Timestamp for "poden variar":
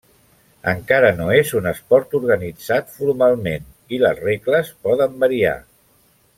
4.89-5.57